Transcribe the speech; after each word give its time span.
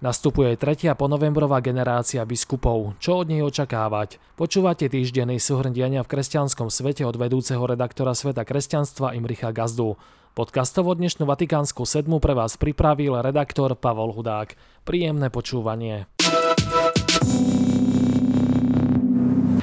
Nastupuje 0.00 0.56
tretia 0.56 0.96
ponovembrová 0.96 1.60
generácia 1.60 2.24
biskupov. 2.24 2.96
Čo 3.04 3.20
od 3.20 3.28
nej 3.28 3.44
očakávať? 3.44 4.16
Počúvate 4.32 4.88
týždenný 4.88 5.36
súhrn 5.36 5.76
diania 5.76 6.00
v 6.00 6.08
kresťanskom 6.16 6.72
svete 6.72 7.04
od 7.04 7.20
vedúceho 7.20 7.60
redaktora 7.60 8.16
Sveta 8.16 8.48
kresťanstva 8.48 9.12
Imricha 9.12 9.52
Gazdu. 9.52 10.00
Podcastovo 10.32 10.96
dnešnú 10.96 11.28
Vatikánsku 11.28 11.84
sedmu 11.84 12.16
pre 12.16 12.32
vás 12.32 12.56
pripravil 12.56 13.12
redaktor 13.20 13.76
Pavol 13.76 14.16
Hudák. 14.16 14.56
Príjemné 14.88 15.28
počúvanie. 15.28 16.08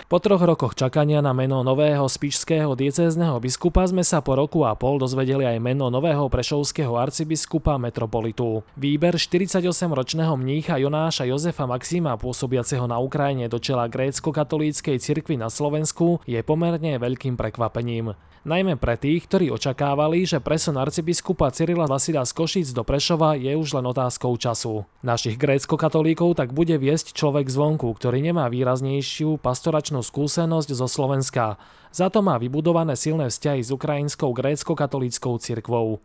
Po 0.08 0.24
troch 0.24 0.40
rokoch 0.40 0.72
čakania 0.72 1.20
na 1.20 1.36
meno 1.36 1.68
nového 1.68 2.08
spišského 2.08 2.80
diecézneho 2.80 3.44
biskupa 3.44 3.84
sme 3.84 4.08
sa 4.08 4.24
po 4.24 4.40
roku 4.40 4.64
a 4.64 4.72
pol 4.72 5.04
dozvedeli 5.04 5.44
aj 5.44 5.60
meno 5.60 5.92
nového 5.92 6.32
prešovského 6.32 6.96
arcibiskupa 6.96 7.76
metropolitu. 7.76 8.64
Výber 8.80 9.20
48-ročného 9.20 10.32
mnícha 10.40 10.80
Jonáša 10.80 11.28
Jozefa 11.28 11.68
Maxima 11.68 12.16
pôsobiaceho 12.16 12.88
na 12.88 13.04
Ukrajine 13.04 13.52
do 13.52 13.60
čela 13.60 13.84
grécko-katolíckej 13.92 14.96
cirkvi 14.96 15.36
na 15.36 15.52
Slovensku 15.52 16.24
je 16.24 16.40
pomerne 16.40 16.96
veľkým 17.04 17.36
prekvapením. 17.36 18.16
Najmä 18.48 18.80
pre 18.80 18.96
tých, 18.96 19.28
ktorí 19.28 19.52
očakávali, 19.52 20.24
že 20.24 20.40
presun 20.40 20.80
arcibiskupa 20.80 21.52
Cyrila 21.52 21.84
Vasila 21.84 22.24
z 22.24 22.32
Košíc 22.32 22.72
do 22.72 22.88
Prešova 22.88 23.36
je 23.36 23.52
už 23.52 23.76
len 23.76 23.84
otázkou 23.84 24.32
času. 24.40 24.88
Našich 25.04 25.36
grécko-katolíkov 25.36 26.40
tak 26.40 26.56
bude 26.56 26.80
viesť 26.80 27.12
človek 27.12 27.52
zvonku, 27.52 27.92
ktorý 27.92 28.24
nemá 28.24 28.48
výraznejšiu 28.48 29.44
pastoračnú 29.44 30.00
skúsenosť 30.00 30.70
zo 30.80 30.88
Slovenska. 30.88 31.60
Za 31.92 32.08
to 32.08 32.24
má 32.24 32.40
vybudované 32.40 32.96
silné 32.96 33.28
vzťahy 33.28 33.68
s 33.68 33.76
ukrajinskou 33.76 34.32
grécko-katolíckou 34.32 35.36
cirkvou. 35.44 36.00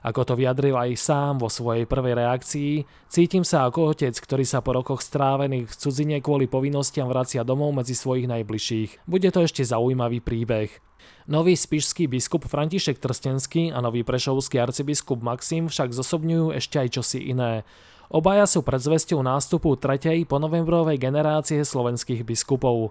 Ako 0.00 0.24
to 0.24 0.32
vyjadril 0.32 0.80
aj 0.80 0.96
sám 0.96 1.36
vo 1.36 1.52
svojej 1.52 1.84
prvej 1.84 2.16
reakcii, 2.16 2.72
cítim 3.12 3.44
sa 3.44 3.68
ako 3.68 3.92
otec, 3.92 4.16
ktorý 4.16 4.48
sa 4.48 4.64
po 4.64 4.72
rokoch 4.72 5.04
strávených 5.04 5.68
v 5.68 5.76
cudzine 5.76 6.16
kvôli 6.24 6.48
povinnostiam 6.48 7.04
vracia 7.04 7.44
domov 7.44 7.76
medzi 7.76 7.92
svojich 7.92 8.24
najbližších. 8.24 9.04
Bude 9.04 9.28
to 9.28 9.44
ešte 9.44 9.60
zaujímavý 9.60 10.24
príbeh. 10.24 10.72
Nový 11.28 11.52
spišský 11.52 12.08
biskup 12.08 12.48
František 12.48 12.96
Trstenský 12.96 13.70
a 13.70 13.84
nový 13.84 14.02
prešovský 14.02 14.56
arcibiskup 14.56 15.20
Maxim 15.20 15.68
však 15.68 15.92
zosobňujú 15.92 16.56
ešte 16.56 16.80
aj 16.80 16.88
čosi 16.96 17.20
iné. 17.28 17.68
Obaja 18.10 18.48
sú 18.48 18.66
predzvesťou 18.66 19.22
nástupu 19.22 19.78
tretej 19.78 20.26
ponovembrovej 20.26 20.98
generácie 20.98 21.62
slovenských 21.62 22.26
biskupov. 22.26 22.90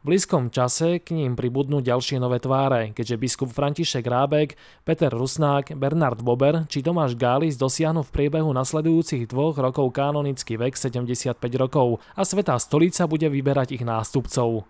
V 0.00 0.16
blízkom 0.16 0.48
čase 0.48 0.96
k 0.96 1.12
ním 1.12 1.36
pribudnú 1.36 1.84
ďalšie 1.84 2.24
nové 2.24 2.40
tváre, 2.40 2.96
keďže 2.96 3.20
biskup 3.20 3.52
František 3.52 4.00
Rábek, 4.00 4.56
Peter 4.80 5.12
Rusnák, 5.12 5.76
Bernard 5.76 6.24
Bober 6.24 6.64
či 6.72 6.80
Tomáš 6.80 7.20
Gális 7.20 7.60
dosiahnu 7.60 8.00
v 8.00 8.08
priebehu 8.08 8.48
nasledujúcich 8.48 9.28
dvoch 9.28 9.60
rokov 9.60 9.92
kanonický 9.92 10.56
vek 10.56 10.72
75 10.80 11.36
rokov 11.60 12.00
a 12.16 12.24
Svetá 12.24 12.56
stolica 12.56 13.04
bude 13.04 13.28
vyberať 13.28 13.76
ich 13.76 13.84
nástupcov. 13.84 14.64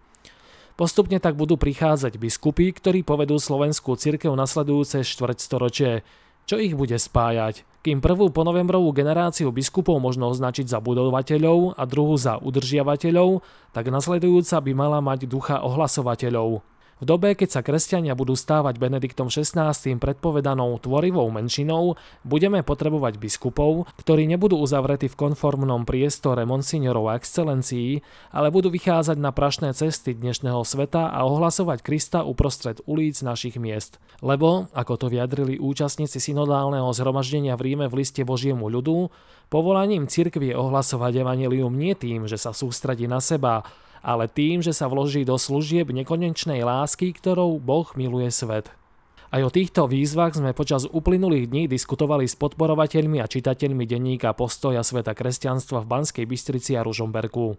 Postupne 0.75 1.23
tak 1.23 1.39
budú 1.39 1.55
prichádzať 1.55 2.19
biskupy, 2.19 2.75
ktorí 2.75 3.07
povedú 3.07 3.39
slovenskú 3.39 3.95
cirkev 3.95 4.35
nasledujúce 4.35 5.07
štvrťstoročie. 5.07 6.03
Čo 6.51 6.59
ich 6.59 6.75
bude 6.75 6.99
spájať? 6.99 7.63
Kým 7.87 8.03
prvú 8.03 8.27
ponovembrovú 8.35 8.91
generáciu 8.91 9.55
biskupov 9.55 10.03
možno 10.03 10.27
označiť 10.35 10.67
za 10.67 10.83
budovateľov 10.83 11.79
a 11.79 11.87
druhú 11.87 12.19
za 12.19 12.43
udržiavateľov, 12.43 13.39
tak 13.71 13.87
nasledujúca 13.87 14.59
by 14.59 14.73
mala 14.75 14.99
mať 14.99 15.31
ducha 15.31 15.63
ohlasovateľov. 15.63 16.59
V 17.01 17.09
dobe, 17.09 17.33
keď 17.33 17.49
sa 17.49 17.65
kresťania 17.65 18.13
budú 18.13 18.37
stávať 18.37 18.77
Benediktom 18.77 19.33
XVI 19.33 19.73
predpovedanou 19.73 20.77
tvorivou 20.85 21.25
menšinou, 21.33 21.97
budeme 22.29 22.61
potrebovať 22.61 23.17
biskupov, 23.17 23.89
ktorí 24.05 24.29
nebudú 24.29 24.61
uzavretí 24.61 25.09
v 25.09 25.17
konformnom 25.17 25.89
priestore 25.89 26.45
monsignorov 26.45 27.09
a 27.09 27.17
excelencií, 27.17 28.05
ale 28.37 28.53
budú 28.53 28.69
vychádzať 28.69 29.17
na 29.17 29.33
prašné 29.33 29.73
cesty 29.73 30.13
dnešného 30.13 30.61
sveta 30.61 31.09
a 31.09 31.25
ohlasovať 31.25 31.81
Krista 31.81 32.21
uprostred 32.21 32.85
ulic 32.85 33.17
našich 33.25 33.57
miest. 33.57 33.97
Lebo, 34.21 34.69
ako 34.77 35.01
to 35.01 35.07
vyjadrili 35.09 35.57
účastníci 35.57 36.21
synodálneho 36.21 36.93
zhromaždenia 36.93 37.57
v 37.57 37.65
Ríme 37.65 37.89
v 37.89 38.05
liste 38.05 38.29
Božiemu 38.29 38.69
ľudu, 38.69 39.09
povolaním 39.49 40.05
cirkvi 40.05 40.53
je 40.53 40.61
ohlasovať 40.61 41.25
evanelium 41.25 41.73
nie 41.73 41.97
tým, 41.97 42.29
že 42.29 42.37
sa 42.37 42.53
sústredí 42.53 43.09
na 43.09 43.25
seba, 43.25 43.65
ale 44.01 44.29
tým, 44.29 44.65
že 44.65 44.73
sa 44.73 44.89
vloží 44.89 45.25
do 45.25 45.37
služieb 45.37 45.93
nekonečnej 45.93 46.65
lásky, 46.65 47.13
ktorou 47.13 47.61
Boh 47.61 47.89
miluje 47.97 48.29
svet. 48.33 48.73
Aj 49.31 49.47
o 49.47 49.51
týchto 49.53 49.87
výzvach 49.87 50.35
sme 50.35 50.51
počas 50.51 50.91
uplynulých 50.91 51.47
dní 51.47 51.63
diskutovali 51.71 52.27
s 52.27 52.35
podporovateľmi 52.35 53.23
a 53.23 53.31
čitateľmi 53.31 53.87
denníka 53.87 54.35
Postoja 54.35 54.83
sveta 54.83 55.15
kresťanstva 55.15 55.87
v 55.87 55.91
Banskej 55.91 56.27
Bystrici 56.27 56.75
a 56.75 56.83
Ružomberku. 56.83 57.55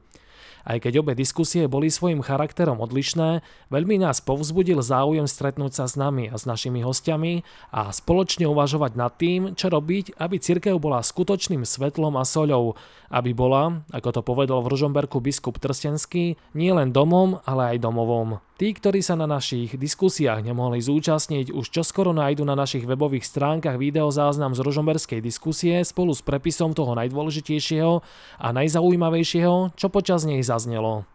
Aj 0.61 0.77
keď 0.77 1.01
obe 1.01 1.17
diskusie 1.17 1.66
boli 1.66 1.89
svojim 1.89 2.22
charakterom 2.22 2.77
odlišné, 2.81 3.41
veľmi 3.73 4.01
nás 4.01 4.22
povzbudil 4.22 4.81
záujem 4.85 5.25
stretnúť 5.25 5.72
sa 5.81 5.85
s 5.89 5.97
nami 5.97 6.29
a 6.29 6.35
s 6.38 6.45
našimi 6.45 6.85
hostiami 6.85 7.41
a 7.73 7.89
spoločne 7.89 8.45
uvažovať 8.45 8.91
nad 8.94 9.13
tým, 9.17 9.57
čo 9.57 9.73
robiť, 9.73 10.17
aby 10.22 10.35
cirkev 10.38 10.77
bola 10.77 11.01
skutočným 11.01 11.66
svetlom 11.66 12.13
a 12.17 12.23
soľou, 12.25 12.77
aby 13.09 13.31
bola, 13.33 13.81
ako 13.89 14.09
to 14.16 14.22
povedal 14.22 14.61
v 14.61 14.72
Ružomberku 14.72 15.17
biskup 15.17 15.57
Trstenský, 15.57 16.38
nielen 16.53 16.93
domom, 16.93 17.41
ale 17.43 17.75
aj 17.75 17.83
domovom. 17.83 18.39
Tí, 18.61 18.77
ktorí 18.77 19.01
sa 19.01 19.17
na 19.17 19.25
našich 19.25 19.73
diskusiách 19.73 20.45
nemohli 20.45 20.85
zúčastniť, 20.85 21.49
už 21.49 21.73
čoskoro 21.73 22.13
nájdu 22.13 22.45
na 22.45 22.53
našich 22.53 22.85
webových 22.85 23.25
stránkach 23.25 23.81
videozáznam 23.81 24.53
z 24.53 24.61
rožomberskej 24.61 25.17
diskusie 25.17 25.81
spolu 25.81 26.13
s 26.13 26.22
prepisom 26.22 26.77
toho 26.77 26.94
najdôležitejšieho 26.94 28.05
a 28.38 28.47
najzaujímavejšieho, 28.53 29.73
čo 29.73 29.88
počas 29.89 30.29
nej 30.29 30.45
zaznelo. 30.45 31.09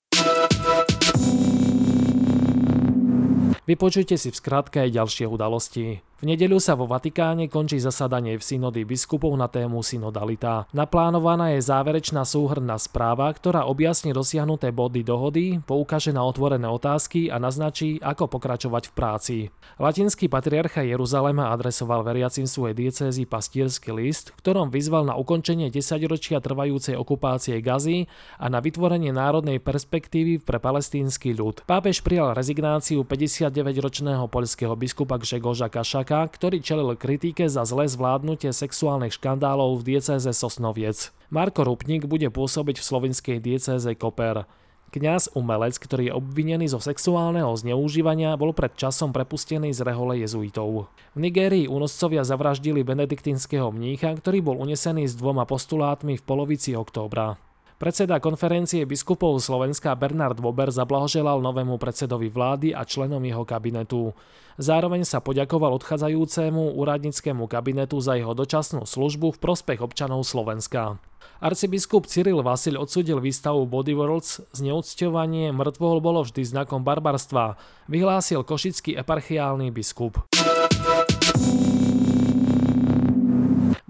Vypočujte 3.63 4.19
si 4.19 4.35
v 4.35 4.39
skratke 4.43 4.83
aj 4.83 4.91
ďalšie 4.91 5.31
udalosti. 5.31 6.03
V 6.17 6.25
nedeľu 6.25 6.57
sa 6.65 6.73
vo 6.73 6.89
Vatikáne 6.89 7.45
končí 7.45 7.77
zasadanie 7.77 8.41
v 8.41 8.43
synody 8.43 8.89
biskupov 8.89 9.37
na 9.37 9.53
tému 9.53 9.85
synodalita. 9.85 10.65
Naplánovaná 10.73 11.53
je 11.53 11.61
záverečná 11.61 12.25
súhrná 12.25 12.81
správa, 12.81 13.29
ktorá 13.29 13.69
objasní 13.69 14.17
dosiahnuté 14.17 14.73
body 14.73 15.05
dohody, 15.05 15.61
poukáže 15.69 16.17
na 16.17 16.25
otvorené 16.25 16.65
otázky 16.73 17.29
a 17.29 17.37
naznačí, 17.37 18.01
ako 18.01 18.33
pokračovať 18.33 18.89
v 18.89 18.93
práci. 18.97 19.37
Latinský 19.77 20.33
patriarcha 20.33 20.89
Jeruzalema 20.89 21.53
adresoval 21.53 22.01
veriacim 22.01 22.49
svojej 22.49 22.73
diecézy 22.89 23.29
pastiersky 23.29 23.93
list, 23.93 24.33
v 24.33 24.41
ktorom 24.41 24.73
vyzval 24.73 25.05
na 25.05 25.21
ukončenie 25.21 25.69
10 25.69 26.01
ročia 26.09 26.41
trvajúcej 26.41 26.97
okupácie 26.97 27.61
Gazy 27.61 28.09
a 28.41 28.49
na 28.49 28.65
vytvorenie 28.65 29.13
národnej 29.13 29.61
perspektívy 29.61 30.41
pre 30.41 30.65
palestínsky 30.65 31.37
ľud. 31.37 31.61
Pápež 31.69 32.01
prijal 32.01 32.33
rezignáciu 32.33 33.05
59-ročného 33.05 34.25
poľského 34.33 34.73
biskupa 34.81 35.21
Gžegoža 35.21 35.69
Kaša 35.69 36.07
Nováka, 36.17 36.33
ktorý 36.33 36.65
čelil 36.65 36.97
kritike 36.97 37.45
za 37.45 37.69
zlé 37.69 37.93
zvládnutie 37.93 38.49
sexuálnych 38.49 39.21
škandálov 39.21 39.85
v 39.85 39.93
diecéze 39.93 40.33
Sosnoviec. 40.33 41.13
Marko 41.29 41.61
Rupnik 41.69 42.09
bude 42.09 42.33
pôsobiť 42.33 42.81
v 42.81 42.89
slovenskej 42.89 43.37
diecéze 43.37 43.93
Koper. 43.93 44.49
Kňaz 44.97 45.37
umelec, 45.37 45.77
ktorý 45.77 46.09
je 46.09 46.17
obvinený 46.17 46.73
zo 46.73 46.81
sexuálneho 46.81 47.53
zneužívania, 47.53 48.33
bol 48.41 48.57
pred 48.57 48.73
časom 48.81 49.13
prepustený 49.13 49.77
z 49.77 49.85
rehole 49.85 50.17
jezuitov. 50.25 50.89
V 51.13 51.19
Nigérii 51.21 51.69
únoscovia 51.69 52.25
zavraždili 52.25 52.81
benediktinského 52.81 53.69
mnícha, 53.69 54.09
ktorý 54.17 54.41
bol 54.41 54.57
unesený 54.57 55.05
s 55.05 55.21
dvoma 55.21 55.45
postulátmi 55.45 56.17
v 56.17 56.25
polovici 56.25 56.73
októbra. 56.73 57.37
Predseda 57.77 58.17
konferencie 58.25 58.89
biskupov 58.89 59.37
Slovenska 59.37 59.93
Bernard 59.93 60.41
Bober 60.41 60.73
zablahoželal 60.73 61.45
novému 61.45 61.77
predsedovi 61.77 62.33
vlády 62.33 62.73
a 62.73 62.89
členom 62.89 63.21
jeho 63.21 63.45
kabinetu. 63.45 64.17
Zároveň 64.57 65.05
sa 65.05 65.21
poďakoval 65.21 65.77
odchádzajúcemu 65.77 66.73
úradníckému 66.73 67.45
kabinetu 67.45 68.01
za 68.01 68.17
jeho 68.17 68.33
dočasnú 68.33 68.89
službu 68.89 69.37
v 69.37 69.41
prospech 69.45 69.85
občanov 69.85 70.25
Slovenska. 70.25 70.97
Arcibiskup 71.37 72.09
Cyril 72.09 72.41
Vasil 72.41 72.81
odsudil 72.81 73.21
výstavu 73.21 73.69
Body 73.69 73.93
Worlds, 73.93 74.41
zneúcťovanie 74.57 75.53
mŕtvol 75.53 76.01
bolo 76.01 76.25
vždy 76.25 76.49
znakom 76.49 76.81
barbarstva, 76.81 77.61
vyhlásil 77.93 78.41
košický 78.41 78.97
eparchiálny 78.97 79.69
biskup. 79.69 80.25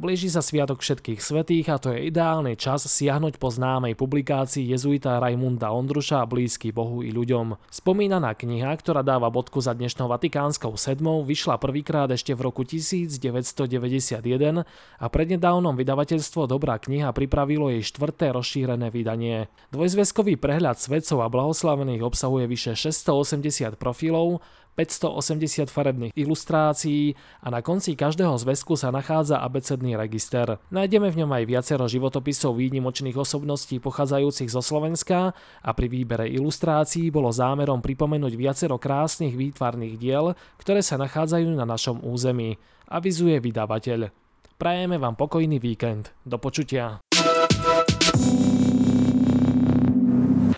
Blíži 0.07 0.31
sa 0.31 0.39
Sviatok 0.39 0.87
všetkých 0.87 1.19
svetých 1.19 1.67
a 1.67 1.83
to 1.83 1.91
je 1.91 2.07
ideálny 2.07 2.55
čas 2.55 2.87
siahnuť 2.87 3.43
po 3.43 3.51
známej 3.51 3.99
publikácii 3.99 4.63
jezuita 4.71 5.19
Raimunda 5.19 5.75
Ondruša 5.75 6.23
Blízky 6.31 6.71
Bohu 6.71 7.03
i 7.03 7.11
ľuďom. 7.11 7.59
Spomínaná 7.75 8.39
kniha, 8.39 8.71
ktorá 8.79 9.03
dáva 9.03 9.35
bodku 9.35 9.59
za 9.59 9.75
dnešnou 9.75 10.07
Vatikánskou 10.07 10.79
sedmou, 10.79 11.27
vyšla 11.27 11.59
prvýkrát 11.59 12.07
ešte 12.07 12.39
v 12.39 12.47
roku 12.47 12.63
1991 12.63 14.23
a 14.63 15.07
prednedávnom 15.11 15.75
vydavateľstvo 15.75 16.47
Dobrá 16.47 16.79
kniha 16.79 17.11
pripravilo 17.11 17.75
jej 17.75 17.83
štvrté 17.83 18.31
rozšírené 18.31 18.95
vydanie. 18.95 19.51
Dvojzväzkový 19.75 20.39
prehľad 20.39 20.79
svetcov 20.79 21.19
a 21.19 21.27
blahoslavených 21.27 22.07
obsahuje 22.07 22.47
vyše 22.47 22.79
680 22.79 23.75
profilov, 23.75 24.39
580 24.77 25.73
farebných 25.73 26.13
ilustrácií 26.13 27.17
a 27.41 27.49
na 27.49 27.65
konci 27.65 27.97
každého 27.97 28.37
zväzku 28.37 28.77
sa 28.77 28.93
nachádza 28.93 29.41
abecedný 29.41 29.97
register. 29.97 30.61
Nájdeme 30.69 31.09
v 31.09 31.25
ňom 31.25 31.33
aj 31.33 31.45
viacero 31.49 31.89
životopisov 31.89 32.61
výnimočných 32.61 33.17
osobností 33.17 33.81
pochádzajúcich 33.81 34.53
zo 34.53 34.61
Slovenska 34.61 35.33
a 35.65 35.71
pri 35.73 35.89
výbere 35.89 36.29
ilustrácií 36.29 37.09
bolo 37.09 37.33
zámerom 37.33 37.81
pripomenúť 37.81 38.37
viacero 38.37 38.77
krásnych 38.77 39.33
výtvarných 39.33 39.97
diel, 39.97 40.37
ktoré 40.61 40.85
sa 40.85 41.01
nachádzajú 41.01 41.49
na 41.57 41.65
našom 41.65 42.05
území, 42.05 42.61
avizuje 42.93 43.41
vydavateľ. 43.41 44.13
Prajeme 44.57 44.97
vám 44.97 45.17
pokojný 45.17 45.61
víkend. 45.61 46.13
Do 46.25 46.37
počutia. 46.41 47.06